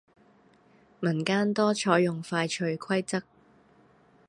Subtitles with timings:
[0.99, 3.23] 民間多採用快脆規則